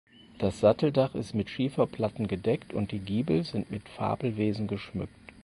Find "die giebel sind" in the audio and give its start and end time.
2.91-3.69